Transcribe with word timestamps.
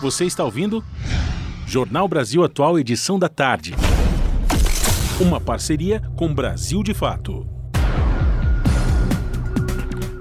Você 0.00 0.26
está 0.26 0.44
ouvindo? 0.44 0.84
Jornal 1.66 2.06
Brasil 2.06 2.44
Atual, 2.44 2.78
edição 2.78 3.18
da 3.18 3.30
tarde. 3.30 3.74
Uma 5.18 5.40
parceria 5.40 6.02
com 6.14 6.32
Brasil 6.34 6.82
de 6.82 6.92
Fato. 6.92 7.48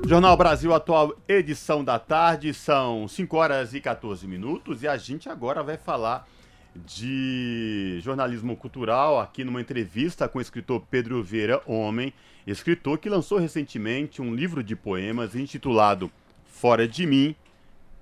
Jornal 0.08 0.38
Brasil 0.38 0.74
Atual, 0.74 1.14
edição 1.28 1.84
da 1.84 2.00
tarde, 2.00 2.54
são 2.54 3.06
5 3.06 3.36
horas 3.36 3.74
e 3.74 3.82
14 3.82 4.26
minutos 4.26 4.82
e 4.82 4.88
a 4.88 4.96
gente 4.96 5.28
agora 5.28 5.62
vai 5.62 5.76
falar 5.76 6.26
de 6.74 8.00
jornalismo 8.02 8.56
cultural 8.56 9.20
aqui 9.20 9.44
numa 9.44 9.60
entrevista 9.60 10.30
com 10.30 10.40
o 10.40 10.42
escritor 10.42 10.84
Pedro 10.90 11.22
Vieira 11.22 11.62
Homem, 11.66 12.14
escritor 12.48 12.98
que 12.98 13.10
lançou 13.10 13.40
recentemente 13.40 14.22
um 14.22 14.34
livro 14.34 14.64
de 14.64 14.76
poemas 14.76 15.36
intitulado 15.36 16.10
Fora 16.46 16.88
de 16.88 17.06
Mim, 17.06 17.36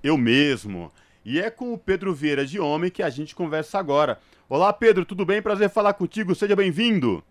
Eu 0.03 0.19
Mesmo. 0.19 0.91
E 1.25 1.39
é 1.39 1.49
com 1.49 1.73
o 1.73 1.77
Pedro 1.77 2.13
Vieira 2.13 2.45
de 2.45 2.59
Homem 2.59 2.91
que 2.91 3.01
a 3.01 3.09
gente 3.09 3.33
conversa 3.33 3.79
agora. 3.79 4.19
Olá, 4.49 4.73
Pedro, 4.73 5.05
tudo 5.05 5.25
bem? 5.25 5.41
Prazer 5.41 5.69
falar 5.69 5.93
contigo, 5.93 6.35
seja 6.35 6.53
bem-vindo. 6.53 7.23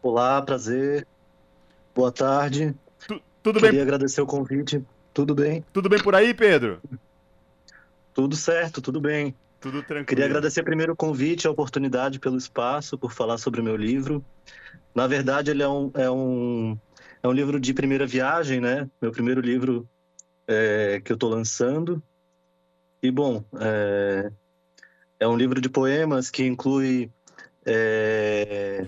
Olá, 0.00 0.40
prazer. 0.40 1.04
Boa 1.92 2.12
tarde. 2.12 2.72
Tu, 3.08 3.20
tudo 3.42 3.56
Queria 3.58 3.72
bem? 3.72 3.80
agradecer 3.80 4.20
o 4.20 4.26
convite. 4.26 4.84
Tudo 5.12 5.34
bem? 5.34 5.64
Tudo 5.72 5.88
bem 5.88 6.00
por 6.00 6.14
aí, 6.14 6.32
Pedro? 6.32 6.80
Tudo 8.14 8.36
certo, 8.36 8.80
tudo 8.80 9.00
bem. 9.00 9.34
Tudo 9.60 9.82
tranquilo. 9.82 10.06
Queria 10.06 10.26
agradecer 10.26 10.62
primeiro 10.62 10.92
o 10.92 10.96
convite, 10.96 11.48
a 11.48 11.50
oportunidade 11.50 12.20
pelo 12.20 12.36
espaço, 12.36 12.96
por 12.96 13.12
falar 13.12 13.38
sobre 13.38 13.60
o 13.60 13.64
meu 13.64 13.74
livro. 13.74 14.24
Na 14.94 15.08
verdade, 15.08 15.50
ele 15.50 15.64
é 15.64 15.68
um, 15.68 15.90
é 15.94 16.08
um, 16.08 16.78
é 17.24 17.26
um 17.26 17.32
livro 17.32 17.58
de 17.58 17.74
primeira 17.74 18.06
viagem, 18.06 18.60
né? 18.60 18.88
Meu 19.02 19.10
primeiro 19.10 19.40
livro 19.40 19.88
é, 20.48 21.00
que 21.04 21.12
eu 21.12 21.14
estou 21.14 21.28
lançando. 21.28 22.02
E, 23.02 23.10
bom, 23.10 23.44
é, 23.60 24.32
é 25.20 25.28
um 25.28 25.36
livro 25.36 25.60
de 25.60 25.68
poemas 25.68 26.30
que 26.30 26.44
inclui 26.44 27.12
é, 27.64 28.86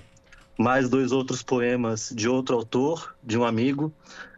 mais 0.58 0.88
dois 0.88 1.12
outros 1.12 1.42
poemas 1.42 2.10
de 2.14 2.28
outro 2.28 2.56
autor, 2.56 3.14
de 3.22 3.38
um 3.38 3.44
amigo, 3.44 3.92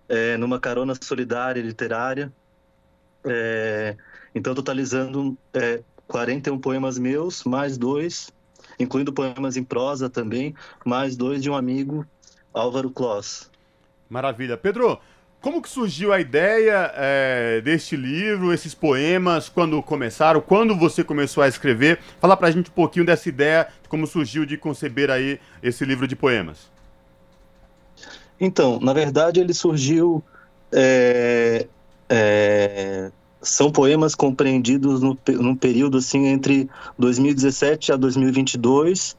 é, 0.09 0.37
numa 0.37 0.59
carona 0.59 0.95
solidária 1.01 1.61
e 1.61 1.63
literária. 1.63 2.33
É, 3.25 3.97
então, 4.35 4.55
totalizando 4.55 5.39
é, 5.55 5.83
41 6.09 6.59
poemas 6.59 6.99
meus, 6.99 7.45
mais 7.45 7.79
dois, 7.79 8.31
incluindo 8.79 9.13
poemas 9.13 9.57
em 9.57 9.63
prosa 9.65 10.11
também, 10.11 10.55
mais 10.85 11.17
dois 11.17 11.43
de 11.43 11.49
um 11.49 11.55
amigo, 11.55 12.05
Álvaro 12.53 12.91
Kloss. 12.91 13.51
Maravilha. 14.11 14.59
Pedro, 14.59 15.01
como 15.43 15.61
que 15.61 15.69
surgiu 15.69 16.13
a 16.13 16.21
ideia 16.21 16.93
é, 16.95 17.61
deste 17.61 17.97
livro, 17.97 18.53
esses 18.53 18.73
poemas, 18.75 19.49
quando 19.49 19.83
começaram, 19.83 20.41
quando 20.41 20.77
você 20.79 21.03
começou 21.03 21.43
a 21.43 21.49
escrever? 21.49 21.99
Fala 22.21 22.37
pra 22.37 22.51
gente 22.51 22.71
um 22.71 22.75
pouquinho 22.75 23.05
dessa 23.05 23.29
ideia, 23.29 23.67
de 23.83 23.89
como 23.89 24.07
surgiu 24.07 24.47
de 24.47 24.57
conceber 24.57 25.11
aí 25.11 25.41
esse 25.61 25.85
livro 25.85 26.07
de 26.07 26.15
poemas. 26.15 26.71
Então, 28.41 28.79
na 28.81 28.93
verdade, 28.93 29.41
ele 29.41 29.53
surgiu. 29.53 30.23
é, 30.73 31.67
é, 32.09 33.11
são 33.43 33.73
poemas 33.73 34.15
compreendidos 34.15 35.03
no, 35.03 35.19
num 35.41 35.57
período 35.57 35.99
assim 35.99 36.27
entre 36.27 36.71
2017 36.97 37.93
a 37.93 37.97
2022 37.97 39.17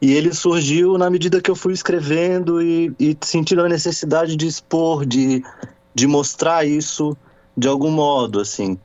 e 0.00 0.12
ele 0.12 0.34
surgiu 0.34 0.98
na 0.98 1.08
medida 1.08 1.40
que 1.40 1.50
eu 1.50 1.56
fui 1.56 1.72
escrevendo 1.72 2.60
e, 2.60 2.92
e 2.98 3.16
sentindo 3.22 3.62
a 3.62 3.68
necessidade 3.68 4.36
de 4.36 4.46
expor, 4.46 5.06
de, 5.06 5.42
de 5.94 6.06
mostrar 6.06 6.66
isso 6.66 7.16
de 7.56 7.68
algum 7.68 7.90
modo, 7.90 8.40
assim, 8.40 8.78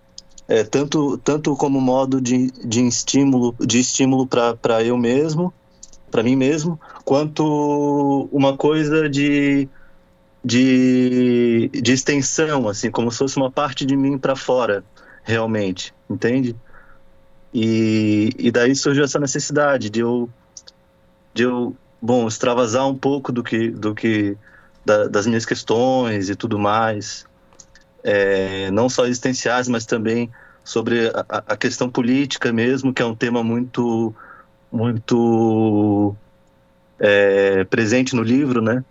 é, 0.47 0.63
tanto, 0.63 1.17
tanto 1.17 1.55
como 1.55 1.81
modo 1.81 2.21
de, 2.21 2.51
de 2.51 2.87
estímulo, 2.87 3.55
de 3.59 3.79
estímulo 3.79 4.27
para 4.27 4.83
eu 4.83 4.97
mesmo, 4.97 5.53
para 6.09 6.23
mim 6.23 6.35
mesmo, 6.35 6.79
quanto 7.03 8.29
uma 8.31 8.55
coisa 8.55 9.09
de, 9.09 9.67
de, 10.43 11.69
de 11.73 11.91
extensão, 11.91 12.67
assim, 12.67 12.89
como 12.89 13.11
se 13.11 13.17
fosse 13.17 13.37
uma 13.37 13.51
parte 13.51 13.85
de 13.85 13.95
mim 13.95 14.17
para 14.17 14.35
fora, 14.35 14.83
realmente, 15.23 15.93
entende? 16.09 16.55
E, 17.53 18.29
e 18.37 18.51
daí 18.51 18.75
surgiu 18.75 19.03
essa 19.03 19.19
necessidade 19.19 19.89
de 19.89 19.99
eu 19.99 20.29
de 21.33 21.43
eu, 21.43 21.75
bom, 22.01 22.27
extravasar 22.27 22.87
um 22.87 22.95
pouco 22.95 23.31
do 23.31 23.43
que, 23.43 23.69
do 23.69 23.93
que 23.93 24.37
da, 24.85 25.07
das 25.07 25.27
minhas 25.27 25.45
questões 25.45 26.29
e 26.29 26.35
tudo 26.35 26.57
mais, 26.57 27.25
é, 28.03 28.71
não 28.71 28.89
só 28.89 29.05
existenciais, 29.05 29.67
mas 29.67 29.85
também 29.85 30.29
sobre 30.63 31.07
a, 31.09 31.43
a, 31.47 31.57
questão 31.57 31.89
política 31.89 32.51
mesmo, 32.51 32.93
que 32.93 33.01
é 33.01 33.05
um 33.05 33.15
tema 33.15 33.43
muito, 33.43 34.13
muito 34.71 36.15
é, 36.99 37.63
presente 37.65 38.15
no 38.15 38.21
livro, 38.21 38.61
né? 38.61 38.83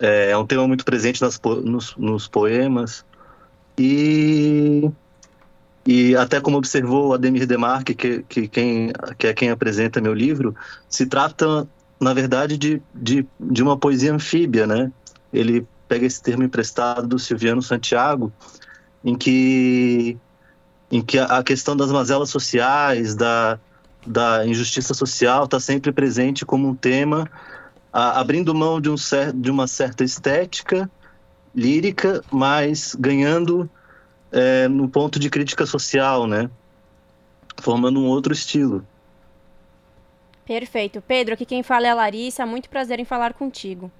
É, 0.00 0.30
é 0.30 0.36
um 0.36 0.46
tema 0.46 0.66
muito 0.66 0.84
presente 0.84 1.20
nas, 1.22 1.40
nos, 1.62 1.94
nos 1.96 2.26
poemas 2.26 3.04
e 3.78 4.90
e 5.86 6.16
até 6.16 6.40
como 6.40 6.56
observou 6.56 7.12
Ademir 7.12 7.46
Demarque, 7.46 7.94
que, 7.94 8.22
que, 8.28 8.48
quem, 8.48 8.92
que 9.18 9.26
é 9.26 9.34
quem 9.34 9.50
apresenta 9.50 10.00
meu 10.00 10.14
livro, 10.14 10.54
se 10.88 11.04
trata, 11.06 11.68
na 12.00 12.14
verdade, 12.14 12.56
de, 12.56 12.82
de, 12.94 13.26
de 13.38 13.62
uma 13.62 13.76
poesia 13.76 14.12
anfíbia, 14.12 14.66
né? 14.66 14.90
Ele 15.32 15.66
pega 15.86 16.06
esse 16.06 16.22
termo 16.22 16.42
emprestado 16.42 17.06
do 17.06 17.18
Silviano 17.18 17.62
Santiago, 17.62 18.32
em 19.04 19.14
que, 19.14 20.16
em 20.90 21.02
que 21.02 21.18
a 21.18 21.42
questão 21.42 21.76
das 21.76 21.92
mazelas 21.92 22.30
sociais, 22.30 23.14
da, 23.14 23.58
da 24.06 24.46
injustiça 24.46 24.94
social, 24.94 25.44
está 25.44 25.60
sempre 25.60 25.92
presente 25.92 26.46
como 26.46 26.66
um 26.66 26.74
tema, 26.74 27.30
a, 27.92 28.18
abrindo 28.20 28.54
mão 28.54 28.80
de, 28.80 28.88
um 28.88 28.96
cer 28.96 29.34
de 29.34 29.50
uma 29.50 29.66
certa 29.66 30.02
estética 30.02 30.90
lírica, 31.54 32.22
mas 32.32 32.96
ganhando 32.98 33.68
é, 34.34 34.66
no 34.66 34.88
ponto 34.88 35.18
de 35.18 35.30
crítica 35.30 35.64
social, 35.64 36.26
né? 36.26 36.50
Formando 37.62 38.00
um 38.00 38.08
outro 38.08 38.32
estilo. 38.32 38.84
Perfeito. 40.44 41.00
Pedro, 41.00 41.34
aqui 41.34 41.46
quem 41.46 41.62
fala 41.62 41.86
é 41.86 41.90
a 41.90 41.94
Larissa. 41.94 42.44
Muito 42.44 42.68
prazer 42.68 42.98
em 42.98 43.04
falar 43.04 43.32
contigo. 43.32 43.90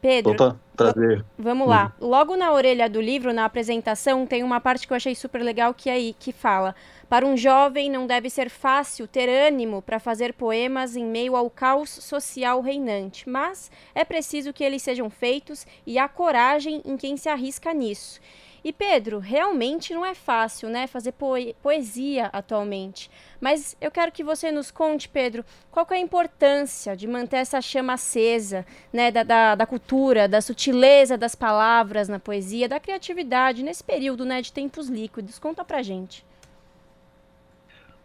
Pedro. 0.00 0.32
Opa, 0.32 0.58
prazer. 0.74 1.24
Vamos 1.38 1.68
lá. 1.68 1.92
Logo 2.00 2.36
na 2.36 2.52
orelha 2.52 2.88
do 2.88 3.00
livro, 3.00 3.32
na 3.34 3.44
apresentação, 3.44 4.26
tem 4.26 4.42
uma 4.42 4.60
parte 4.60 4.86
que 4.86 4.92
eu 4.92 4.96
achei 4.96 5.14
super 5.14 5.42
legal 5.42 5.74
que 5.74 5.90
é 5.90 5.94
aí 5.94 6.16
que 6.18 6.32
fala: 6.32 6.74
Para 7.08 7.26
um 7.26 7.36
jovem 7.36 7.90
não 7.90 8.06
deve 8.06 8.30
ser 8.30 8.48
fácil 8.48 9.06
ter 9.06 9.28
ânimo 9.28 9.82
para 9.82 10.00
fazer 10.00 10.32
poemas 10.32 10.96
em 10.96 11.04
meio 11.04 11.36
ao 11.36 11.50
caos 11.50 11.90
social 11.90 12.60
reinante, 12.60 13.28
mas 13.28 13.70
é 13.94 14.04
preciso 14.04 14.52
que 14.52 14.64
eles 14.64 14.82
sejam 14.82 15.10
feitos 15.10 15.66
e 15.86 15.98
há 15.98 16.08
coragem 16.08 16.82
em 16.84 16.96
quem 16.96 17.16
se 17.16 17.28
arrisca 17.28 17.74
nisso. 17.74 18.20
E 18.64 18.72
Pedro, 18.72 19.18
realmente 19.18 19.94
não 19.94 20.04
é 20.04 20.14
fácil, 20.14 20.68
né, 20.68 20.86
fazer 20.86 21.14
poesia 21.62 22.26
atualmente. 22.32 23.10
Mas 23.40 23.76
eu 23.80 23.90
quero 23.90 24.10
que 24.10 24.24
você 24.24 24.50
nos 24.50 24.70
conte, 24.70 25.08
Pedro, 25.08 25.44
qual 25.70 25.86
é 25.90 25.94
a 25.94 25.98
importância 25.98 26.96
de 26.96 27.06
manter 27.06 27.36
essa 27.36 27.60
chama 27.60 27.94
acesa, 27.94 28.66
né, 28.92 29.10
da, 29.10 29.22
da, 29.22 29.54
da, 29.54 29.66
cultura, 29.66 30.26
da 30.26 30.40
sutileza 30.40 31.16
das 31.16 31.34
palavras 31.34 32.08
na 32.08 32.18
poesia, 32.18 32.68
da 32.68 32.80
criatividade 32.80 33.62
nesse 33.62 33.84
período, 33.84 34.24
né, 34.24 34.42
de 34.42 34.52
tempos 34.52 34.88
líquidos. 34.88 35.38
Conta 35.38 35.64
pra 35.64 35.82
gente. 35.82 36.24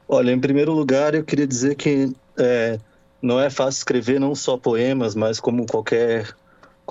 Olha, 0.07 0.31
em 0.31 0.39
primeiro 0.39 0.73
lugar, 0.73 1.15
eu 1.15 1.23
queria 1.23 1.47
dizer 1.47 1.75
que 1.75 2.11
é, 2.37 2.77
não 3.21 3.39
é 3.39 3.49
fácil 3.49 3.79
escrever 3.79 4.19
não 4.19 4.35
só 4.35 4.57
poemas, 4.57 5.15
mas 5.15 5.39
como 5.39 5.65
qualquer 5.65 6.35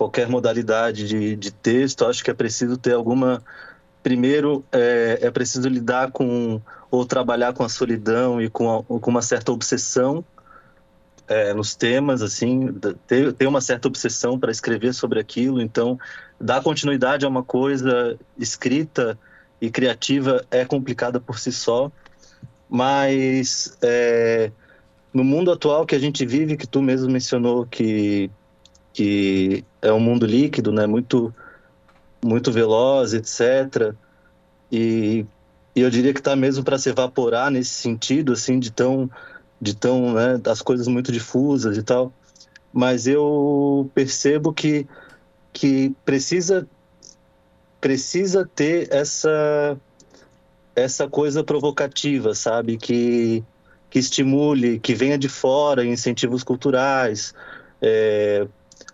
qualquer 0.01 0.27
modalidade 0.31 1.07
de, 1.07 1.37
de 1.37 1.51
texto, 1.51 2.07
acho 2.07 2.25
que 2.25 2.31
é 2.31 2.35
preciso 2.35 2.79
ter 2.79 2.95
alguma. 2.95 3.43
Primeiro, 4.03 4.65
é, 4.73 5.19
é 5.21 5.31
preciso 5.31 5.69
lidar 5.69 6.11
com 6.11 6.59
ou 6.91 7.05
trabalhar 7.05 7.53
com 7.53 7.63
a 7.63 7.69
solidão 7.69 8.41
e 8.41 8.49
com, 8.49 8.79
a, 8.79 8.83
com 8.83 9.11
uma 9.11 9.21
certa 9.21 9.53
obsessão 9.53 10.25
é, 11.29 11.53
nos 11.53 11.75
temas, 11.75 12.23
assim, 12.23 12.73
ter, 13.07 13.35
ter 13.35 13.47
uma 13.47 13.61
certa 13.61 13.89
obsessão 13.89 14.39
para 14.39 14.51
escrever 14.51 14.95
sobre 14.95 15.21
aquilo. 15.21 15.61
Então, 15.61 15.99
dar 16.41 16.63
continuidade 16.63 17.27
a 17.27 17.29
uma 17.29 17.43
coisa 17.43 18.19
escrita 18.39 19.19
e 19.61 19.71
criativa 19.71 20.43
é 20.51 20.65
complicada 20.65 21.21
por 21.21 21.39
si 21.39 21.53
só, 21.53 21.93
mas 22.71 23.77
é, 23.83 24.51
no 25.13 25.23
mundo 25.23 25.53
atual 25.53 25.85
que 25.85 25.95
a 25.95 25.99
gente 25.99 26.25
vive, 26.25 26.57
que 26.57 26.67
tu 26.67 26.81
mesmo 26.81 27.11
mencionou 27.11 27.67
que 27.67 28.31
que 28.93 29.65
é 29.81 29.93
um 29.93 30.01
mundo 30.01 30.27
líquido, 30.27 30.73
né? 30.73 30.87
Muito, 30.87 31.35
muito 32.25 32.53
veloz, 32.53 33.15
etc. 33.15 33.95
E, 34.71 35.25
e 35.75 35.81
eu 35.81 35.91
diria 35.91 36.13
que 36.13 36.21
está 36.21 36.35
mesmo 36.37 36.65
para 36.65 36.79
se 36.79 36.89
evaporar 36.89 37.51
nesse 37.51 37.71
sentido, 37.71 38.33
assim, 38.33 38.59
de 38.59 38.71
tão, 38.71 39.11
de 39.61 39.75
tão, 39.75 40.15
né? 40.15 40.39
Das 40.39 40.63
coisas 40.63 40.89
muito 40.89 41.13
difusas 41.13 41.77
e 41.77 41.83
tal. 41.83 42.13
Mas 42.73 43.07
eu 43.07 43.91
percebo 43.95 44.53
que 44.53 44.87
que 45.53 45.93
precisa 46.05 46.69
precisa 47.81 48.49
ter 48.55 48.89
essa 48.93 49.77
essa 50.75 51.09
coisa 51.09 51.43
provocativa, 51.43 52.35
sabe? 52.35 52.77
Que, 52.77 53.45
que 53.89 53.99
estimule, 53.99 54.79
que 54.79 54.95
venha 54.95 55.19
de 55.19 55.29
fora, 55.29 55.85
incentivos 55.85 56.43
culturais, 56.43 57.35
é, 57.81 58.47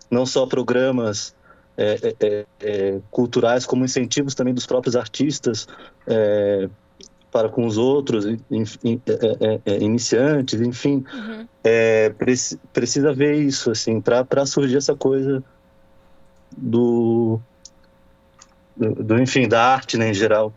não 0.09 0.25
só 0.25 0.45
programas 0.45 1.35
é, 1.77 2.15
é, 2.19 2.27
é, 2.27 2.45
é 2.61 2.99
culturais, 3.11 3.65
como 3.65 3.85
incentivos 3.85 4.33
também 4.33 4.53
dos 4.53 4.65
próprios 4.65 4.95
artistas 4.95 5.67
é, 6.07 6.69
para 7.31 7.49
com 7.49 7.65
os 7.65 7.77
outros, 7.77 8.25
in, 8.25 8.39
in, 8.83 9.01
iniciantes, 9.79 10.59
enfim. 10.59 11.05
Uhum. 11.13 11.47
Preci, 12.17 12.59
precisa 12.73 13.13
ver 13.13 13.35
isso, 13.35 13.69
assim, 13.69 14.01
para 14.01 14.45
surgir 14.45 14.77
essa 14.77 14.95
coisa 14.95 15.43
do, 16.55 17.39
do, 18.75 19.03
do, 19.03 19.21
enfim, 19.21 19.47
da 19.47 19.73
arte, 19.73 19.97
né, 19.97 20.09
em 20.09 20.13
geral. 20.13 20.53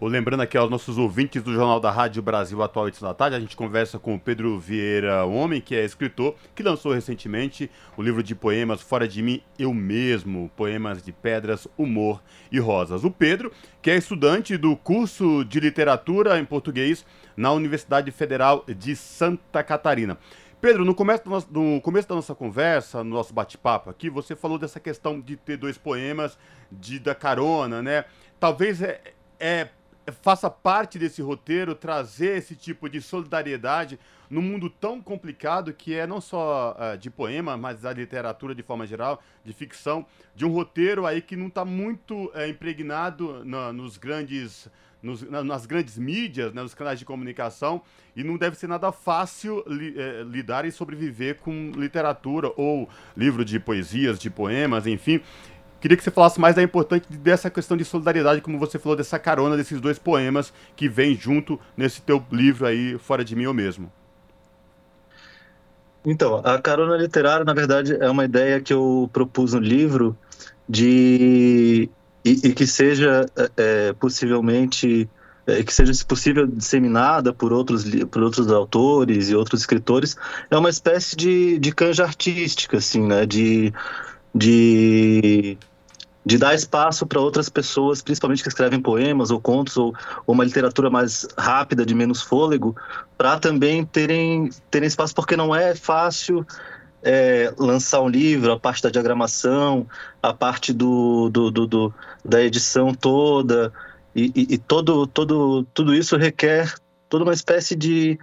Lembrando 0.00 0.42
aqui 0.42 0.56
aos 0.56 0.70
nossos 0.70 0.96
ouvintes 0.96 1.42
do 1.42 1.52
Jornal 1.52 1.80
da 1.80 1.90
Rádio 1.90 2.22
Brasil 2.22 2.62
Atual 2.62 2.88
e 2.88 2.92
da 2.92 3.12
Tarde, 3.12 3.34
a 3.34 3.40
gente 3.40 3.56
conversa 3.56 3.98
com 3.98 4.14
o 4.14 4.20
Pedro 4.20 4.56
Vieira 4.56 5.24
Homem, 5.24 5.60
que 5.60 5.74
é 5.74 5.84
escritor, 5.84 6.36
que 6.54 6.62
lançou 6.62 6.92
recentemente 6.92 7.68
o 7.96 8.02
livro 8.02 8.22
de 8.22 8.32
poemas 8.32 8.80
Fora 8.80 9.08
de 9.08 9.20
Mim, 9.20 9.42
Eu 9.58 9.74
Mesmo, 9.74 10.52
Poemas 10.56 11.02
de 11.02 11.10
Pedras, 11.10 11.66
Humor 11.76 12.22
e 12.50 12.60
Rosas. 12.60 13.02
O 13.02 13.10
Pedro, 13.10 13.50
que 13.82 13.90
é 13.90 13.96
estudante 13.96 14.56
do 14.56 14.76
curso 14.76 15.44
de 15.44 15.58
literatura 15.58 16.38
em 16.38 16.44
português 16.44 17.04
na 17.36 17.50
Universidade 17.52 18.12
Federal 18.12 18.64
de 18.68 18.94
Santa 18.94 19.64
Catarina. 19.64 20.16
Pedro, 20.60 20.84
no 20.84 20.94
começo, 20.94 21.24
da 21.24 21.30
nossa, 21.30 21.48
no 21.50 21.80
começo 21.80 22.08
da 22.08 22.14
nossa 22.14 22.36
conversa, 22.36 23.02
no 23.02 23.10
nosso 23.10 23.34
bate-papo 23.34 23.90
aqui, 23.90 24.08
você 24.08 24.36
falou 24.36 24.58
dessa 24.58 24.78
questão 24.78 25.20
de 25.20 25.34
ter 25.34 25.56
dois 25.56 25.76
poemas, 25.76 26.38
de 26.70 27.00
da 27.00 27.16
carona, 27.16 27.82
né? 27.82 28.04
Talvez 28.38 28.80
é, 28.80 29.00
é 29.40 29.68
faça 30.10 30.50
parte 30.50 30.98
desse 30.98 31.22
roteiro 31.22 31.74
trazer 31.74 32.36
esse 32.36 32.54
tipo 32.54 32.88
de 32.88 33.00
solidariedade 33.00 33.98
num 34.30 34.42
mundo 34.42 34.68
tão 34.68 35.00
complicado 35.00 35.72
que 35.72 35.94
é 35.94 36.06
não 36.06 36.20
só 36.20 36.76
uh, 36.76 36.98
de 36.98 37.10
poema, 37.10 37.56
mas 37.56 37.80
da 37.80 37.92
literatura 37.92 38.54
de 38.54 38.62
forma 38.62 38.86
geral, 38.86 39.22
de 39.44 39.52
ficção, 39.52 40.04
de 40.34 40.44
um 40.44 40.50
roteiro 40.50 41.06
aí 41.06 41.22
que 41.22 41.36
não 41.36 41.48
está 41.48 41.64
muito 41.64 42.26
uh, 42.26 42.46
impregnado 42.48 43.44
na, 43.44 43.72
nos 43.72 43.96
grandes 43.96 44.68
nos, 45.02 45.22
na, 45.22 45.44
nas 45.44 45.64
grandes 45.64 45.96
mídias, 45.96 46.52
né, 46.52 46.62
nos 46.62 46.74
canais 46.74 46.98
de 46.98 47.04
comunicação, 47.04 47.82
e 48.16 48.24
não 48.24 48.36
deve 48.36 48.56
ser 48.56 48.66
nada 48.66 48.90
fácil 48.90 49.62
li, 49.66 49.94
eh, 49.96 50.24
lidar 50.26 50.64
e 50.64 50.72
sobreviver 50.72 51.36
com 51.36 51.70
literatura 51.76 52.52
ou 52.56 52.88
livro 53.16 53.44
de 53.44 53.60
poesias, 53.60 54.18
de 54.18 54.28
poemas, 54.28 54.88
enfim. 54.88 55.20
Queria 55.80 55.96
que 55.96 56.02
você 56.02 56.10
falasse 56.10 56.40
mais 56.40 56.56
da 56.56 56.62
importância 56.62 57.06
dessa 57.10 57.48
questão 57.50 57.76
de 57.76 57.84
solidariedade, 57.84 58.40
como 58.40 58.58
você 58.58 58.78
falou, 58.78 58.96
dessa 58.96 59.18
carona 59.18 59.56
desses 59.56 59.80
dois 59.80 59.98
poemas 59.98 60.52
que 60.74 60.88
vem 60.88 61.14
junto 61.14 61.58
nesse 61.76 62.02
teu 62.02 62.24
livro 62.32 62.66
aí, 62.66 62.98
Fora 62.98 63.24
de 63.24 63.36
Mim 63.36 63.44
Eu 63.44 63.54
Mesmo. 63.54 63.92
Então, 66.04 66.36
a 66.44 66.60
carona 66.60 66.96
literária, 66.96 67.44
na 67.44 67.52
verdade, 67.52 67.96
é 68.00 68.08
uma 68.08 68.24
ideia 68.24 68.60
que 68.60 68.72
eu 68.72 69.08
propus 69.12 69.52
no 69.52 69.60
livro 69.60 70.16
de 70.68 71.88
e, 72.24 72.48
e 72.48 72.52
que 72.52 72.66
seja 72.66 73.26
é, 73.36 73.50
é 73.56 73.92
possivelmente 73.92 75.08
é, 75.48 75.62
que 75.62 75.72
seja, 75.72 75.94
se 75.94 76.04
possível, 76.04 76.46
disseminada 76.46 77.32
por 77.32 77.54
outros, 77.54 77.84
por 78.10 78.22
outros 78.22 78.52
autores 78.52 79.30
e 79.30 79.34
outros 79.34 79.62
escritores, 79.62 80.14
é 80.50 80.56
uma 80.58 80.68
espécie 80.68 81.16
de, 81.16 81.58
de 81.58 81.72
canja 81.72 82.04
artística, 82.04 82.76
assim, 82.76 83.06
né? 83.06 83.24
De, 83.24 83.72
de 84.34 85.56
de 86.28 86.36
dar 86.36 86.54
espaço 86.54 87.06
para 87.06 87.18
outras 87.18 87.48
pessoas, 87.48 88.02
principalmente 88.02 88.42
que 88.42 88.50
escrevem 88.50 88.78
poemas 88.78 89.30
ou 89.30 89.40
contos 89.40 89.78
ou, 89.78 89.94
ou 90.26 90.34
uma 90.34 90.44
literatura 90.44 90.90
mais 90.90 91.26
rápida, 91.38 91.86
de 91.86 91.94
menos 91.94 92.20
fôlego, 92.20 92.76
para 93.16 93.38
também 93.38 93.82
terem, 93.82 94.50
terem 94.70 94.86
espaço, 94.86 95.14
porque 95.14 95.38
não 95.38 95.56
é 95.56 95.74
fácil 95.74 96.46
é, 97.02 97.50
lançar 97.56 98.02
um 98.02 98.10
livro, 98.10 98.52
a 98.52 98.60
parte 98.60 98.82
da 98.82 98.90
diagramação, 98.90 99.86
a 100.22 100.34
parte 100.34 100.70
do, 100.70 101.30
do, 101.30 101.50
do, 101.50 101.66
do 101.66 101.94
da 102.22 102.42
edição 102.42 102.92
toda, 102.92 103.72
e, 104.14 104.30
e, 104.36 104.54
e, 104.54 104.58
todo, 104.58 105.06
todo, 105.06 105.64
tudo 105.72 105.94
isso 105.94 106.14
requer 106.18 106.74
toda 107.08 107.24
uma 107.24 107.32
espécie 107.32 107.74
de, 107.74 108.18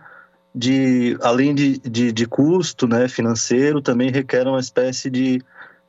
de 0.54 1.18
além 1.24 1.56
de, 1.56 1.80
de, 1.80 2.12
de 2.12 2.26
custo 2.28 2.88
né, 2.88 3.08
financeiro, 3.08 3.82
também 3.82 4.12
requer 4.12 4.48
uma 4.48 4.60
espécie 4.60 5.10
de, 5.10 5.42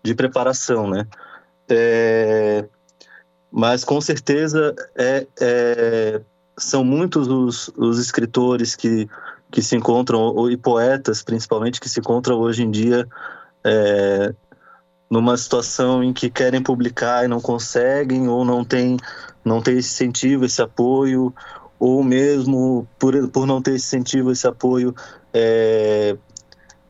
de 0.03 0.15
preparação, 0.15 0.89
né? 0.89 1.07
É, 1.69 2.65
mas 3.51 3.85
com 3.85 4.01
certeza 4.01 4.75
é, 4.95 5.27
é, 5.41 6.21
são 6.59 6.85
muitos 6.85 7.29
os, 7.29 7.71
os 7.77 7.99
escritores 7.99 8.77
que, 8.77 9.09
que 9.51 9.63
se 9.63 9.77
encontram, 9.77 10.51
e 10.51 10.57
poetas 10.57 11.23
principalmente, 11.23 11.81
que 11.81 11.89
se 11.89 12.01
encontram 12.01 12.39
hoje 12.39 12.63
em 12.63 12.71
dia 12.71 13.07
é, 13.65 14.35
numa 15.11 15.37
situação 15.37 16.03
em 16.03 16.13
que 16.13 16.31
querem 16.31 16.63
publicar 16.63 17.25
e 17.25 17.29
não 17.29 17.41
conseguem, 17.41 18.29
ou 18.29 18.45
não 18.45 18.65
tem, 18.65 18.97
não 19.45 19.63
tem 19.63 19.79
esse 19.79 20.05
incentivo, 20.05 20.45
esse 20.45 20.61
apoio, 20.61 21.35
ou 21.79 22.03
mesmo 22.03 22.87
por, 22.99 23.29
por 23.29 23.47
não 23.47 23.63
ter 23.63 23.75
esse 23.75 23.97
incentivo, 23.97 24.33
esse 24.33 24.47
apoio, 24.47 24.95
é, 25.33 26.17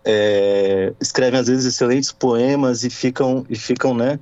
é, 0.05 0.95
escrevem 1.01 1.41
às 1.41 1.49
vezes 1.49 1.67
excelentes 1.67 2.13
poemas 2.13 2.85
e 2.85 2.91
ficam, 2.91 3.45
e 3.51 3.57
ficam 3.57 3.95
né, 3.95 4.19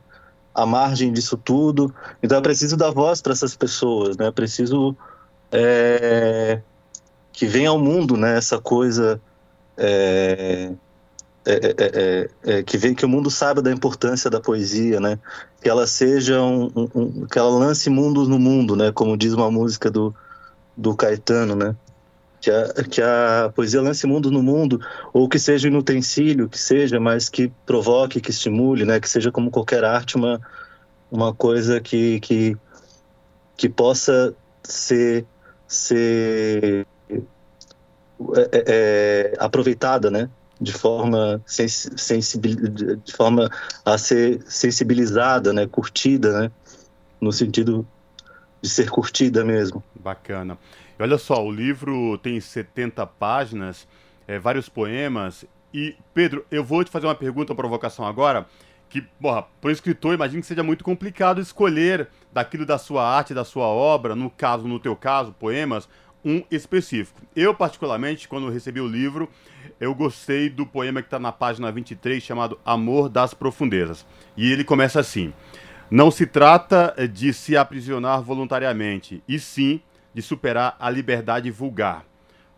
à 0.54 0.64
margem 0.64 1.12
disso 1.12 1.36
tudo. 1.36 1.92
Então 2.22 2.38
é 2.38 2.40
preciso 2.40 2.76
dar 2.76 2.90
voz 2.90 3.20
para 3.20 3.32
essas 3.32 3.56
pessoas, 3.56 4.16
né? 4.16 4.28
É 4.28 4.30
preciso 4.30 4.96
é, 5.50 6.60
que 7.32 7.46
venha 7.46 7.70
ao 7.70 7.78
mundo, 7.78 8.16
né? 8.16 8.36
Essa 8.36 8.58
coisa 8.58 9.20
é, 9.76 10.72
é, 11.44 12.30
é, 12.44 12.62
que 12.62 12.78
vem 12.78 12.94
que 12.94 13.04
o 13.04 13.08
mundo 13.08 13.30
saiba 13.30 13.60
da 13.60 13.72
importância 13.72 14.30
da 14.30 14.40
poesia, 14.40 15.00
né? 15.00 15.18
Que 15.60 15.68
ela 15.68 15.86
seja 15.86 16.40
um, 16.40 16.70
um, 16.74 16.88
um, 16.94 17.26
que 17.26 17.38
ela 17.38 17.50
lance 17.50 17.90
mundos 17.90 18.28
no 18.28 18.38
mundo, 18.38 18.76
né? 18.76 18.92
Como 18.92 19.16
diz 19.16 19.32
uma 19.32 19.50
música 19.50 19.90
do 19.90 20.14
do 20.76 20.94
Caetano, 20.96 21.54
né? 21.54 21.76
Que 22.44 22.50
a, 22.50 22.85
que 22.85 23.00
a 23.00 23.50
poesia 23.55 23.81
lance 23.81 24.06
mundos 24.06 24.31
no 24.31 24.43
mundo, 24.43 24.79
ou 25.14 25.26
que 25.29 25.38
seja 25.38 25.69
um 25.70 25.79
utensílio, 25.79 26.49
que 26.49 26.58
seja, 26.58 27.00
mas 27.00 27.31
que 27.31 27.50
provoque, 27.64 28.20
que 28.20 28.31
estimule, 28.31 28.85
né? 28.85 29.00
Que 29.00 29.08
seja 29.08 29.32
como 29.32 29.50
qualquer 29.50 29.82
arte, 29.82 30.17
uma, 30.17 30.38
uma 31.11 31.35
coisa 31.35 31.81
que, 31.81 32.20
que, 32.20 32.56
que 33.56 33.69
possa 33.69 34.35
ser, 34.62 35.25
ser 35.67 36.86
é, 37.10 38.41
é, 38.53 38.65
é 38.67 39.34
aproveitada, 39.39 40.10
né? 40.10 40.29
De 40.60 40.72
forma, 40.72 41.43
sens, 41.46 41.91
sensibil, 41.96 42.56
de 42.56 43.13
forma 43.13 43.51
a 43.84 43.96
ser 43.96 44.43
sensibilizada, 44.46 45.51
né? 45.53 45.67
Curtida, 45.67 46.41
né? 46.41 46.51
No 47.19 47.32
sentido 47.32 47.86
de 48.64 48.70
ser 48.70 48.88
curtida 48.88 49.44
mesmo. 49.44 49.84
Bacana. 49.94 50.58
E 50.98 51.02
olha 51.02 51.18
só, 51.18 51.44
o 51.44 51.52
livro 51.52 52.16
tem 52.18 52.40
70 52.40 53.06
páginas, 53.06 53.86
é, 54.26 54.38
vários 54.38 54.70
poemas. 54.70 55.44
E, 55.72 55.94
Pedro, 56.14 56.46
eu 56.50 56.64
vou 56.64 56.82
te 56.82 56.90
fazer 56.90 57.06
uma 57.06 57.14
pergunta, 57.14 57.52
uma 57.52 57.56
provocação 57.56 58.06
agora, 58.06 58.46
que, 58.88 59.02
porra, 59.20 59.44
para 59.60 59.68
o 59.68 59.70
escritor, 59.70 60.14
imagino 60.14 60.40
que 60.40 60.46
seja 60.46 60.62
muito 60.62 60.82
complicado 60.82 61.42
escolher 61.42 62.08
daquilo 62.32 62.64
da 62.64 62.78
sua 62.78 63.06
arte, 63.06 63.34
da 63.34 63.44
sua 63.44 63.66
obra, 63.66 64.16
no 64.16 64.30
caso, 64.30 64.66
no 64.66 64.80
teu 64.80 64.96
caso, 64.96 65.34
poemas, 65.38 65.86
um 66.24 66.42
específico. 66.50 67.20
Eu, 67.36 67.54
particularmente, 67.54 68.26
quando 68.26 68.48
recebi 68.48 68.80
o 68.80 68.88
livro, 68.88 69.28
eu 69.78 69.94
gostei 69.94 70.48
do 70.48 70.64
poema 70.64 71.02
que 71.02 71.08
está 71.08 71.18
na 71.18 71.32
página 71.32 71.70
23, 71.70 72.22
chamado 72.22 72.58
Amor 72.64 73.10
das 73.10 73.34
Profundezas. 73.34 74.06
E 74.34 74.50
ele 74.50 74.64
começa 74.64 75.00
assim: 75.00 75.34
Não 75.91 76.10
se 76.10 76.26
trata 76.26 76.94
de 77.12 77.32
se 77.34 77.56
aprisionar 77.56 78.22
voluntariamente, 78.22 79.22
e 79.29 79.38
sim 79.38 79.82
de 80.14 80.22
superar 80.22 80.76
a 80.81 80.88
liberdade 80.88 81.50
vulgar, 81.50 82.06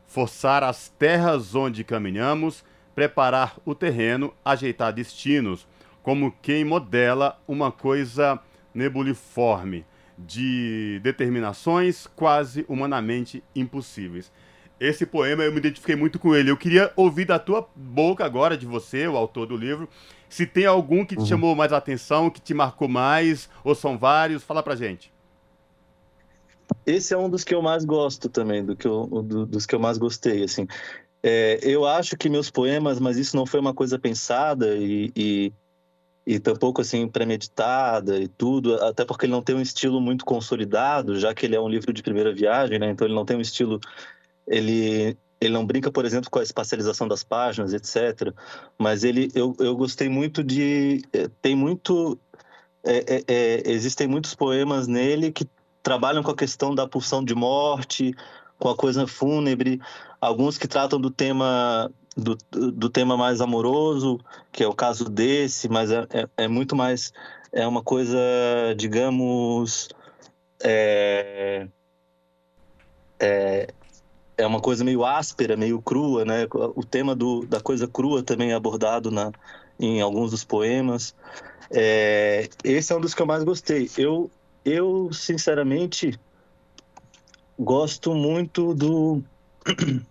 forçar 0.07 0.63
as 0.63 0.89
terras 0.89 1.55
onde 1.55 1.83
caminhamos, 1.83 2.65
preparar 2.95 3.57
o 3.65 3.75
terreno, 3.75 4.33
ajeitar 4.45 4.93
destinos, 4.93 5.67
como 6.03 6.33
quem 6.41 6.65
modela 6.65 7.39
uma 7.49 7.73
coisa 7.73 8.39
nebuliforme, 8.73 9.85
de 10.17 11.01
determinações 11.03 12.07
quase 12.07 12.65
humanamente 12.69 13.43
impossíveis. 13.55 14.33
Esse 14.79 15.07
poema 15.07 15.43
eu 15.43 15.53
me 15.53 15.59
identifiquei 15.59 15.97
muito 15.97 16.19
com 16.19 16.35
ele. 16.35 16.51
Eu 16.51 16.57
queria 16.57 16.93
ouvir 16.97 17.25
da 17.25 17.39
tua 17.39 17.67
boca 17.75 18.25
agora, 18.25 18.57
de 18.57 18.67
você, 18.67 19.09
o 19.09 19.17
autor 19.17 19.47
do 19.47 19.57
livro, 19.57 19.89
se 20.29 20.47
tem 20.47 20.67
algum 20.67 21.05
que 21.05 21.17
te 21.17 21.21
uhum. 21.21 21.27
chamou 21.27 21.55
mais 21.55 21.73
atenção, 21.73 22.29
que 22.29 22.41
te 22.41 22.53
marcou 22.53 22.89
mais, 22.89 23.49
ou 23.65 23.75
são 23.75 23.97
vários, 23.97 24.43
fala 24.43 24.63
pra 24.63 24.77
gente. 24.77 25.13
Esse 26.85 27.15
é 27.15 27.19
um 27.19 27.31
dos 27.31 27.45
que 27.45 27.55
eu 27.55 27.63
mais 27.63 27.85
gosto 27.85 28.29
também, 28.29 28.65
do 28.65 28.77
que 28.77 28.87
eu, 28.87 29.07
do, 29.07 29.47
dos 29.47 29.65
que 29.65 29.75
eu 29.75 29.79
mais 29.79 29.99
gostei, 29.99 30.45
assim. 30.45 30.67
É, 31.23 31.59
eu 31.63 31.87
acho 31.87 32.17
que 32.17 32.29
meus 32.29 32.51
poemas, 32.51 33.01
mas 33.01 33.17
isso 33.17 33.37
não 33.37 33.47
foi 33.47 33.61
uma 33.61 33.75
coisa 33.75 33.99
pensada 33.99 34.77
e, 34.77 35.11
e, 35.17 35.53
e 36.27 36.39
tampouco 36.39 36.81
assim 36.81 37.09
premeditada 37.09 38.19
e 38.19 38.29
tudo, 38.29 38.75
até 38.83 39.05
porque 39.05 39.27
ele 39.27 39.33
não 39.33 39.43
tem 39.43 39.57
um 39.57 39.61
estilo 39.61 40.01
muito 40.01 40.25
consolidado, 40.25 41.19
já 41.19 41.35
que 41.35 41.47
ele 41.47 41.57
é 41.57 41.61
um 41.61 41.69
livro 41.69 41.93
de 41.93 42.03
primeira 42.03 42.33
viagem, 42.33 42.79
né? 42.79 42.91
Então 42.91 43.07
ele 43.07 43.15
não 43.15 43.25
tem 43.25 43.37
um 43.37 43.41
estilo 43.41 43.81
ele 44.47 45.17
ele 45.39 45.53
não 45.53 45.67
brinca, 45.67 45.93
por 45.93 46.07
exemplo, 46.07 46.31
com 46.31 46.39
a 46.39 46.43
espacialização 46.43 47.07
das 47.07 47.23
páginas, 47.23 47.75
etc. 47.75 48.33
Mas 48.79 49.05
ele 49.05 49.31
eu, 49.35 49.55
eu 49.59 49.77
gostei 49.77 50.09
muito 50.09 50.43
de 50.43 51.03
eh, 51.13 51.29
tem 51.43 51.55
muito 51.55 52.19
é, 52.85 53.17
é, 53.17 53.25
é, 53.27 53.71
existem 53.71 54.07
muitos 54.07 54.35
poemas 54.35 54.87
nele 54.87 55.33
que 55.33 55.47
trabalham 55.83 56.23
com 56.23 56.31
a 56.31 56.37
questão 56.37 56.75
da 56.75 56.89
pulsão 56.89 57.23
de 57.23 57.35
morte, 57.35 58.15
com 58.59 58.69
a 58.69 58.77
coisa 58.77 59.07
fúnebre, 59.07 59.81
alguns 60.21 60.57
que 60.57 60.69
tratam 60.69 61.01
do 61.01 61.11
tema 61.11 61.91
do, 62.17 62.39
do 62.51 62.89
tema 62.89 63.17
mais 63.17 63.41
amoroso, 63.41 64.19
que 64.51 64.63
é 64.65 64.67
o 64.67 64.73
caso 64.73 65.05
desse, 65.05 65.69
mas 65.69 65.91
é, 65.91 66.07
é, 66.11 66.29
é 66.45 66.49
muito 66.49 66.75
mais 66.75 67.13
é 67.53 67.67
uma 67.67 67.83
coisa, 67.83 68.19
digamos, 68.77 69.89
é, 70.63 71.67
é, 73.19 73.69
é 74.37 74.47
uma 74.47 74.61
coisa 74.61 74.85
meio 74.85 75.05
áspera, 75.05 75.57
meio 75.57 75.81
crua, 75.81 76.25
né? 76.25 76.47
O 76.75 76.85
tema 76.85 77.15
do, 77.15 77.47
da 77.47 77.61
coisa 77.61 77.89
crua 77.89 78.23
também 78.23 78.51
é 78.51 78.55
abordado 78.55 79.11
na, 79.11 79.33
em 79.81 80.01
alguns 80.01 80.31
dos 80.31 80.45
poemas. 80.45 81.15
É, 81.71 82.49
esse 82.63 82.93
é 82.93 82.97
um 82.97 83.01
dos 83.01 83.15
que 83.15 83.23
eu 83.23 83.27
mais 83.27 83.45
gostei. 83.45 83.91
Eu, 83.97 84.31
eu 84.65 85.11
sinceramente, 85.13 86.19
gosto 87.59 88.15
muito 88.15 88.75
do 88.75 89.23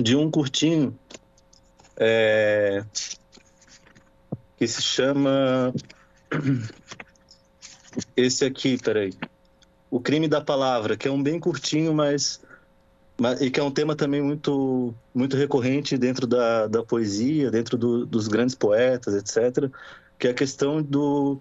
de 0.00 0.16
um 0.16 0.30
curtinho 0.30 0.96
é, 1.96 2.84
que 4.56 4.66
se 4.66 4.82
chama 4.82 5.72
esse 8.16 8.44
aqui, 8.44 8.76
peraí. 8.76 9.14
O 9.90 10.00
crime 10.00 10.28
da 10.28 10.40
palavra, 10.40 10.96
que 10.96 11.06
é 11.06 11.10
um 11.10 11.22
bem 11.22 11.38
curtinho, 11.38 11.92
mas, 11.92 12.40
e 13.40 13.50
que 13.50 13.60
é 13.60 13.62
um 13.62 13.70
tema 13.70 13.94
também 13.94 14.22
muito 14.22 14.94
muito 15.14 15.36
recorrente 15.36 15.96
dentro 15.96 16.26
da, 16.26 16.66
da 16.66 16.82
poesia, 16.82 17.50
dentro 17.50 17.76
do, 17.76 18.06
dos 18.06 18.28
grandes 18.28 18.54
poetas, 18.54 19.14
etc. 19.14 19.70
Que 20.18 20.28
é 20.28 20.30
a 20.30 20.34
questão 20.34 20.82
do 20.82 21.40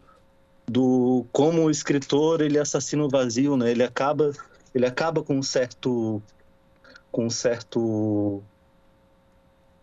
do 0.68 1.26
como 1.32 1.64
o 1.64 1.72
escritor 1.72 2.42
ele 2.42 2.60
assassina 2.60 3.04
o 3.04 3.10
vazio, 3.10 3.58
né? 3.58 3.72
Ele 3.72 3.84
acaba 3.84 4.32
ele 4.74 4.86
acaba 4.86 5.24
com 5.24 5.38
um 5.38 5.44
certo 5.44 6.22
com 7.12 7.26
um 7.26 7.30
certo 7.30 8.44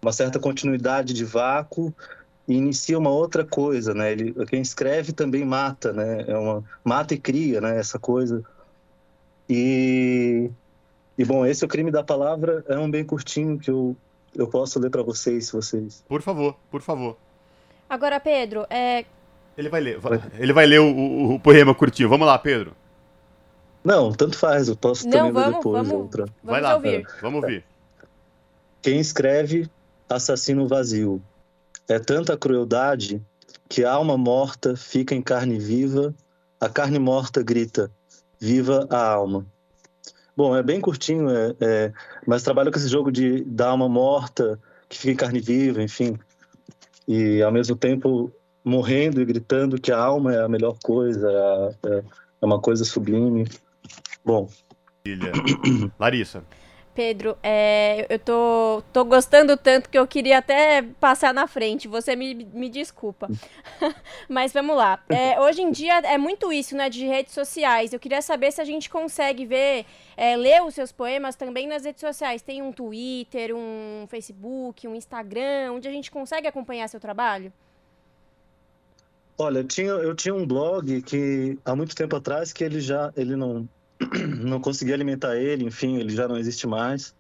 uma 0.01 0.13
certa 0.13 0.39
continuidade 0.39 1.13
de 1.13 1.25
vácuo 1.25 1.93
e 2.47 2.55
inicia 2.55 2.99
uma 2.99 3.11
outra 3.11 3.45
coisa, 3.45 3.93
né? 3.93 4.13
Ele, 4.13 4.33
quem 4.47 4.63
escreve 4.63 5.13
também 5.13 5.45
mata, 5.45 5.93
né? 5.93 6.25
É 6.27 6.37
uma 6.37 6.65
mata 6.85 7.13
e 7.15 7.19
cria, 7.19 7.61
né? 7.61 7.79
Essa 7.79 7.99
coisa. 7.99 8.43
E 9.49 10.51
e 11.19 11.25
bom, 11.25 11.45
esse 11.45 11.65
é 11.65 11.67
o 11.67 11.69
crime 11.69 11.91
da 11.91 12.03
palavra, 12.03 12.65
é 12.69 12.79
um 12.79 12.91
bem 12.91 13.05
curtinho 13.05 13.59
que 13.59 13.71
eu 13.71 13.97
eu 14.35 14.47
posso 14.47 14.79
ler 14.79 14.91
para 14.91 15.03
vocês, 15.03 15.47
se 15.47 15.53
vocês. 15.53 16.05
Por 16.09 16.23
favor, 16.23 16.55
por 16.71 16.81
favor. 16.81 17.17
Agora, 17.89 18.21
Pedro, 18.21 18.67
é... 18.71 19.05
ele 19.57 19.69
vai 19.69 19.81
ler, 19.81 19.99
ele 20.39 20.53
vai 20.53 20.67
ler 20.67 20.81
o, 20.81 20.87
o, 20.87 21.35
o 21.35 21.41
poema 21.41 21.75
curtinho. 21.75 22.09
Vamos 22.09 22.27
lá, 22.27 22.39
Pedro. 22.39 22.73
Não, 23.83 24.13
tanto 24.13 24.37
faz, 24.37 24.69
eu 24.69 24.77
posso 24.77 25.05
Não, 25.07 25.13
também 25.13 25.33
vamos, 25.33 25.49
ler 25.49 25.57
depois 25.57 25.89
vamos, 25.89 26.03
outra. 26.03 26.25
vamos 26.25 26.37
vai 26.45 26.61
lá, 26.61 26.75
ouvir. 26.75 27.07
vamos 27.23 27.43
ouvir. 27.43 27.65
Quem 28.83 29.01
escreve, 29.01 29.69
assassino 30.09 30.69
vazio. 30.69 31.23
É 31.89 31.99
tanta 31.99 32.37
crueldade 32.37 33.23
que 33.69 33.85
a 33.85 33.93
alma 33.93 34.17
morta 34.17 34.77
fica 34.77 35.15
em 35.15 35.23
carne 35.23 35.59
viva, 35.59 36.15
a 36.61 36.69
carne 36.69 36.99
morta 36.99 37.43
grita, 37.43 37.91
viva 38.39 38.87
a 38.91 39.11
alma. 39.11 39.47
Bom, 40.39 40.55
é 40.55 40.63
bem 40.63 40.81
curtinho, 40.81 41.29
é, 41.31 41.53
é, 41.61 41.93
mas 42.25 42.45
trabalha 42.45 42.71
com 42.71 42.79
esse 42.79 42.87
jogo 42.87 43.11
de 43.11 43.43
da 43.43 43.71
alma 43.71 43.89
morta 43.89 44.57
que 44.89 44.97
fica 44.97 45.11
em 45.11 45.17
carne 45.17 45.41
viva, 45.41 45.83
enfim. 45.83 46.17
E 47.09 47.43
ao 47.43 47.51
mesmo 47.51 47.75
tempo 47.75 48.31
morrendo 48.65 49.21
e 49.21 49.25
gritando 49.25 49.81
que 49.81 49.91
a 49.91 49.99
alma 49.99 50.33
é 50.33 50.41
a 50.41 50.49
melhor 50.49 50.77
coisa, 50.81 51.29
é, 51.29 51.89
é- 51.89 52.05
é 52.41 52.47
uma 52.47 52.61
coisa 52.61 52.85
sublime. 52.85 53.49
Bom. 54.25 54.49
Larissa. 55.99 56.45
Pedro, 56.95 57.37
é, 57.43 58.07
eu- 58.09 58.19
tô, 58.19 58.83
tô 58.93 59.05
gostando 59.05 59.57
tanto 59.57 59.89
que 59.89 59.99
eu 59.99 60.07
queria 60.07 60.39
até 60.39 60.83
passar 61.01 61.33
na 61.33 61.47
frente. 61.47 61.87
Você 61.89 62.17
me, 62.17 62.35
me 62.35 62.69
desculpa. 62.69 63.29
Mas 64.29 64.53
vamos 64.53 64.77
lá. 64.77 65.03
É, 65.09 65.41
hoje 65.41 65.63
em 65.63 65.71
dia 65.71 65.99
é 66.01 66.19
muito 66.19 66.53
isso, 66.53 66.77
né, 66.77 66.91
de 66.91 67.07
redes 67.07 67.33
sociais. 67.33 67.93
Eu 67.93 68.01
queria 68.01 68.21
saber 68.23 68.53
se 68.53 68.61
a 68.61 68.65
gente 68.65 68.91
consegue 68.91 69.47
ver, 69.47 69.87
é, 70.17 70.37
ler 70.37 70.63
os 70.63 70.75
seus 70.75 70.91
poemas 70.93 71.37
também 71.37 71.67
nas 71.67 71.85
redes 71.85 72.01
sociais. 72.01 72.43
Tem 72.43 72.61
um 72.63 72.73
Twitter, 72.73 73.55
um 73.55 74.07
Facebook, 74.09 74.87
um 74.89 74.95
Instagram, 74.95 75.73
onde 75.73 75.87
a 75.89 75.93
gente 75.93 76.11
consegue 76.11 76.47
acompanhar 76.49 76.89
seu 76.89 77.01
trabalho? 77.01 77.53
Olha, 79.41 79.59
eu 79.61 79.65
tinha, 79.65 79.91
eu 79.91 80.15
tinha 80.17 80.35
um 80.35 80.45
blog 80.45 81.01
que 81.03 81.57
há 81.65 81.77
muito 81.77 81.95
tempo 81.95 82.17
atrás 82.17 82.53
que 82.53 82.65
ele 82.65 82.81
já 82.81 83.13
ele 83.17 83.37
não 83.37 83.69
não 84.45 84.61
conseguia 84.61 84.95
alimentar 84.95 85.37
ele, 85.37 85.65
enfim, 85.65 85.97
ele 85.97 86.15
já 86.15 86.29
não 86.29 86.37
existe 86.37 86.67
mais. 86.67 87.15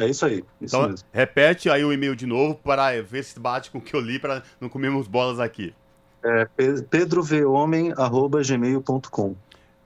É 0.00 0.08
isso 0.08 0.24
aí, 0.24 0.42
isso 0.60 0.74
Então, 0.76 0.88
mesmo. 0.88 1.06
repete 1.12 1.68
aí 1.68 1.84
o 1.84 1.92
e-mail 1.92 2.16
de 2.16 2.26
novo 2.26 2.54
para 2.54 3.00
ver 3.02 3.22
se 3.22 3.38
bate 3.38 3.70
com 3.70 3.78
o 3.78 3.80
que 3.80 3.94
eu 3.94 4.00
li 4.00 4.18
para 4.18 4.42
não 4.60 4.68
comermos 4.68 5.06
bolas 5.06 5.38
aqui. 5.38 5.74
É 6.22 6.44
pe- 6.56 6.82
pedrovhomem.gmail.com. 6.82 9.36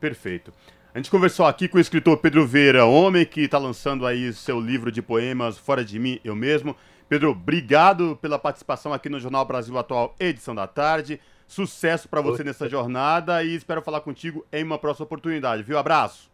Perfeito. 0.00 0.52
A 0.94 0.98
gente 0.98 1.10
conversou 1.10 1.46
aqui 1.46 1.66
com 1.66 1.78
o 1.78 1.80
escritor 1.80 2.16
Pedro 2.18 2.46
Vieira 2.46 2.84
Homem, 2.84 3.26
que 3.26 3.40
está 3.42 3.58
lançando 3.58 4.06
aí 4.06 4.32
seu 4.32 4.60
livro 4.60 4.92
de 4.92 5.02
poemas 5.02 5.58
Fora 5.58 5.84
de 5.84 5.98
Mim, 5.98 6.20
Eu 6.24 6.36
Mesmo. 6.36 6.76
Pedro, 7.08 7.30
obrigado 7.30 8.16
pela 8.22 8.38
participação 8.38 8.92
aqui 8.92 9.08
no 9.08 9.18
Jornal 9.18 9.44
Brasil 9.44 9.76
Atual, 9.76 10.14
edição 10.20 10.54
da 10.54 10.66
tarde. 10.66 11.20
Sucesso 11.46 12.08
para 12.08 12.20
você 12.20 12.42
nessa 12.44 12.68
jornada 12.68 13.42
e 13.42 13.54
espero 13.54 13.82
falar 13.82 14.00
contigo 14.00 14.46
em 14.52 14.62
uma 14.64 14.78
próxima 14.78 15.04
oportunidade, 15.04 15.62
viu? 15.62 15.76
Abraço. 15.76 16.30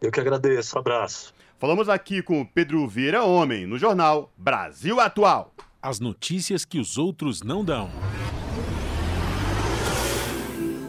Eu 0.00 0.10
que 0.10 0.20
agradeço, 0.20 0.78
abraço. 0.78 1.34
Falamos 1.64 1.88
aqui 1.88 2.20
com 2.20 2.44
Pedro 2.44 2.86
Vieira 2.86 3.24
Homem, 3.24 3.66
no 3.66 3.78
Jornal 3.78 4.30
Brasil 4.36 5.00
Atual. 5.00 5.54
As 5.80 5.98
notícias 5.98 6.62
que 6.62 6.78
os 6.78 6.98
outros 6.98 7.42
não 7.42 7.64
dão. 7.64 7.88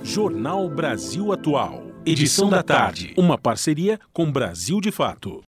Jornal 0.03 0.70
Brasil 0.70 1.32
Atual. 1.32 1.82
Edição 2.05 2.50
da 2.50 2.62
tarde. 2.62 3.13
Uma 3.17 3.38
parceria 3.38 3.98
com 4.12 4.29
Brasil 4.29 4.82
de 4.82 4.91
Fato. 4.91 5.41